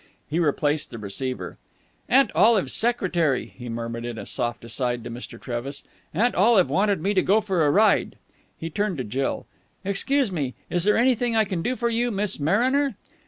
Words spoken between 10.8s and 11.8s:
there anything I can do